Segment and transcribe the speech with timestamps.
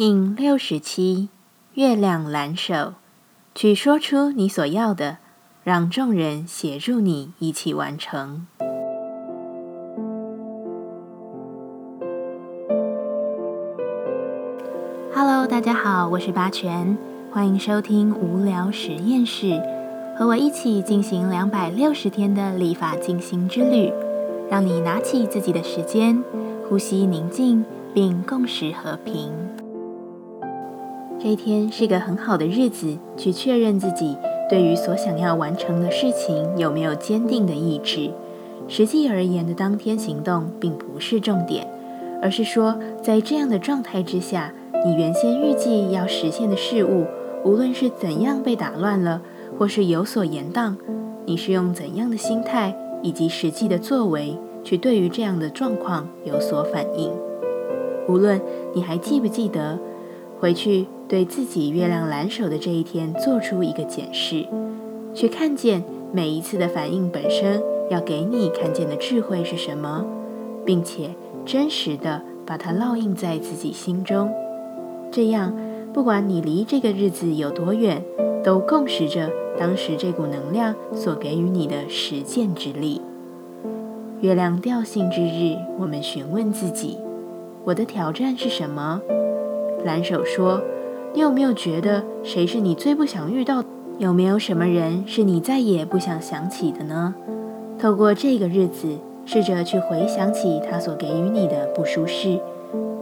[0.00, 1.28] King 六十七，
[1.74, 2.94] 月亮蓝手，
[3.54, 5.18] 去说出你所要的，
[5.62, 8.46] 让众人协助你一起完成。
[15.14, 16.96] Hello，大家好，我是八全，
[17.30, 19.60] 欢迎收听无聊实验室，
[20.16, 23.92] 和我一起进行两百六十天的立法进行之旅，
[24.50, 26.24] 让你拿起自己的时间，
[26.66, 27.62] 呼吸宁静，
[27.92, 29.49] 并共识和平。
[31.22, 34.16] 这一天是个很好的日子，去确认自己
[34.48, 38.10] 对于所想要完成的事情有没有坚定的意志。
[38.68, 41.68] 实际而言的当天行动并不是重点，
[42.22, 47.04] 而是说在这样的状态之下，你原先预计要实现的事物，
[47.44, 49.20] 无论是怎样被打乱了，
[49.58, 50.74] 或是有所延宕，
[51.26, 57.12] 你是用怎样的心态以及实际的作为去对于这样的状况有所反应。
[58.08, 58.40] 无论
[58.72, 59.78] 你还记不记得。
[60.40, 64.46] 回去对自己月亮蓝手的这一天做出一个检视，
[65.12, 70.06] 去看见每一次的反应本身要给你看见的智慧是什么，
[70.64, 71.10] 并且
[71.44, 74.32] 真实的把它烙印在自己心中。
[75.12, 75.54] 这样，
[75.92, 78.02] 不管你离这个日子有多远，
[78.42, 83.02] 都共识着当时这股能量所给予你的实践之力。
[84.22, 86.96] 月亮调性之日，我们询问自己：
[87.64, 89.02] 我的挑战是什么？
[89.84, 90.60] 蓝手说
[91.14, 93.64] ：“你有没有觉得谁是你最不想遇到？
[93.98, 97.14] 有没有什么人是你再也不想想起的呢？
[97.78, 102.40] 透过这个日子，试着去回想起他所给予你的不舒适，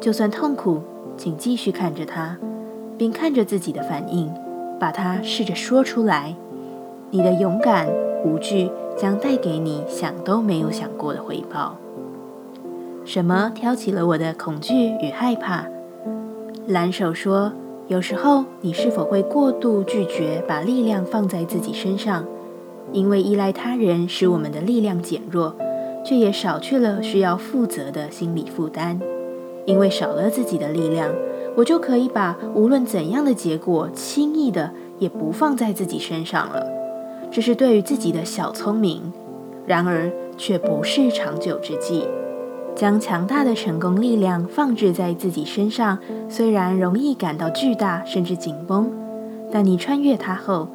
[0.00, 0.80] 就算痛苦，
[1.18, 2.38] 请继续看着他，
[2.96, 4.32] 并看着自己的反应，
[4.80, 6.34] 把它试着说出来。
[7.10, 7.88] 你的勇敢
[8.24, 11.76] 无惧将带给你想都没有想过的回报。
[13.04, 15.66] 什么挑起了我的恐惧与害怕？”
[16.66, 17.52] 蓝手说
[17.86, 22.24] ：“有时候，你是否会过度拒绝把力量放在自己身上？
[22.92, 25.54] 因为依赖他人使我们的力量减弱，
[26.04, 29.00] 却也少去了需要负责的心理负担。
[29.64, 31.14] 因为少了自己的力量，
[31.56, 36.66] 我就可以把无论怎样的结果轻易的也不放在自己身上了。
[37.30, 39.12] 这是对于自己的小聪明，
[39.66, 42.08] 然而却不是长久之计。”
[42.76, 45.98] 将强大的成功力量放置在自己身上，
[46.28, 48.90] 虽然容易感到巨大甚至紧绷，
[49.50, 50.68] 但你穿越它后，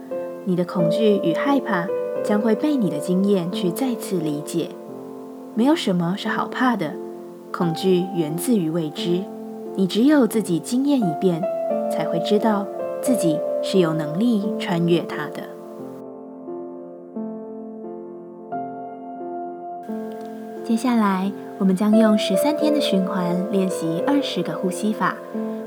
[0.46, 1.86] 你的恐惧与害怕
[2.24, 4.70] 将会被你的经验去再次理解。
[5.54, 6.96] 没有什么是好怕的，
[7.52, 9.22] 恐惧源自于未知。
[9.76, 11.40] 你只有自己经验一遍，
[11.92, 12.66] 才会知道
[13.00, 15.44] 自己是有能力穿越它的。
[20.64, 21.32] 接下来。
[21.62, 25.16] 我们将用十三天的循环练习二十个呼吸法，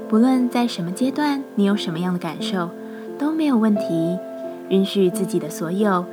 [0.09, 2.69] 不论在什么阶段，你有什么样的感受
[3.17, 4.19] 都没有问题。
[4.71, 6.05] 允许自己的所有，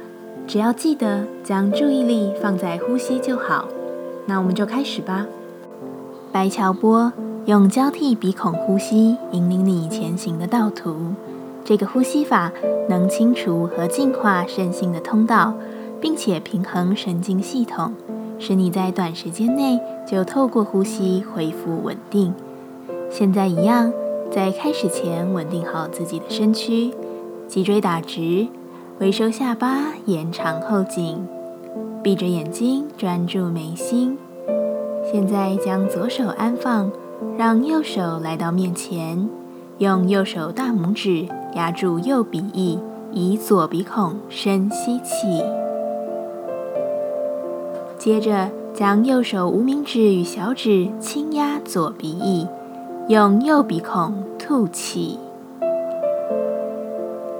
[0.45, 3.67] 只要记得将注意力放在呼吸就好。
[4.27, 5.25] 那我们就开始吧。
[6.31, 7.11] 白桥波
[7.45, 10.95] 用交替鼻孔呼吸引领你前行的道途。
[11.65, 12.51] 这个呼吸法
[12.87, 15.55] 能清除和净化身心的通道，
[15.99, 17.91] 并且平衡神经系统。
[18.41, 22.33] 使你在短时间内就透过呼吸恢复稳定。
[23.11, 23.93] 现在一样，
[24.31, 26.91] 在开始前稳定好自己的身躯，
[27.47, 28.47] 脊椎打直，
[28.97, 31.27] 微收下巴，延长后颈，
[32.01, 34.17] 闭着眼睛专注眉心。
[35.11, 36.91] 现在将左手安放，
[37.37, 39.29] 让右手来到面前，
[39.77, 42.79] 用右手大拇指压住右鼻翼，
[43.11, 45.60] 以左鼻孔深吸气。
[48.03, 52.47] 接着，将右手无名指与小指轻压左鼻翼，
[53.07, 55.19] 用右鼻孔吐气。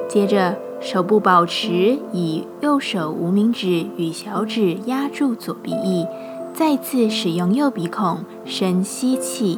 [0.08, 6.06] 接着，手部保持以右手无名指与小指压住左鼻翼，
[6.54, 9.58] 再次使用右鼻孔深吸气。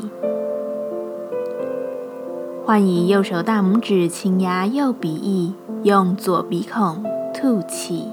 [2.65, 8.07] 换以右手大拇指轻压右鼻翼，用左鼻孔吐气。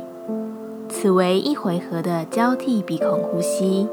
[1.01, 3.89] 此为一回合的交替鼻孔呼吸，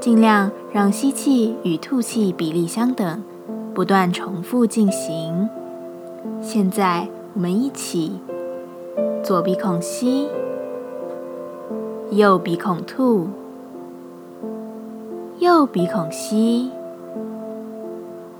[0.00, 3.22] 尽量让吸气与吐气比例相等，
[3.72, 5.48] 不断重复进行。
[6.40, 8.18] 现在我们一起，
[9.22, 10.26] 左鼻孔吸，
[12.10, 13.28] 右鼻孔吐，
[15.38, 16.72] 右鼻孔吸，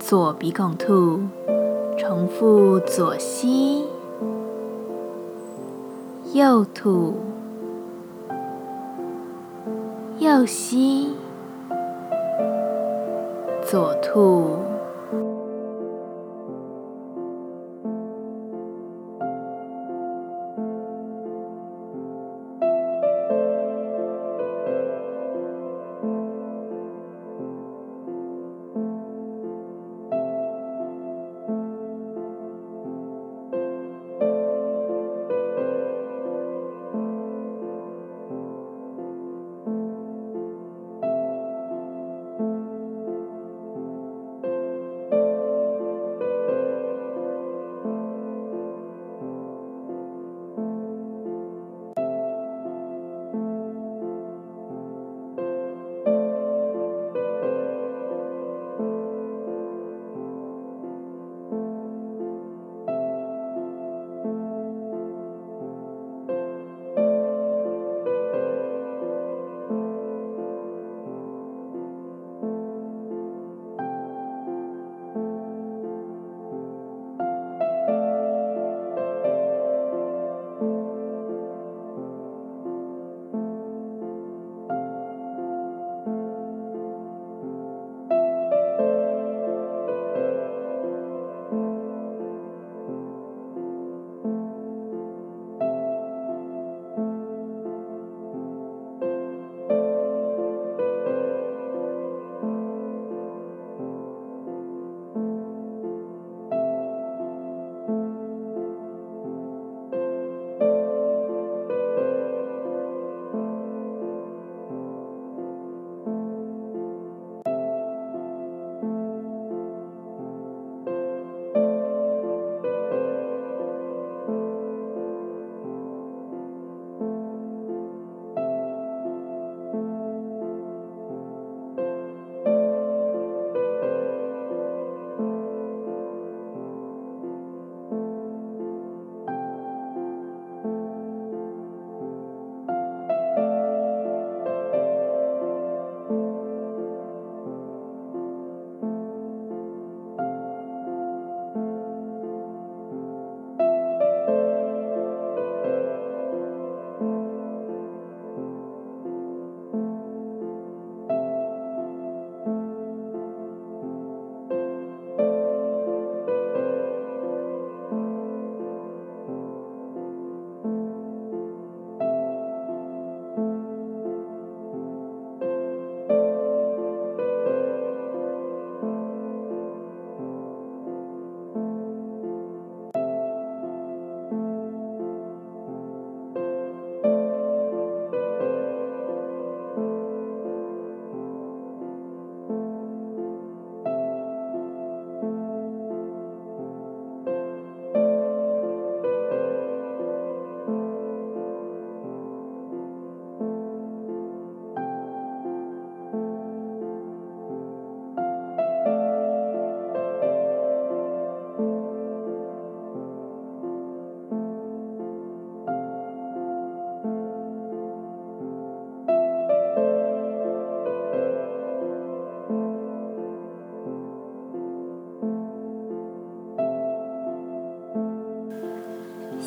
[0.01, 1.21] 左鼻孔吐，
[1.97, 3.85] 重复左吸，
[6.33, 7.15] 右吐。
[10.33, 11.15] 右膝，
[13.69, 14.72] 左兔。